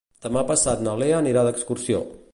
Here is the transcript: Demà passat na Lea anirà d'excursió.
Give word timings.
Demà 0.25 0.41
passat 0.51 0.81
na 0.87 0.95
Lea 1.03 1.19
anirà 1.21 1.47
d'excursió. 1.49 2.05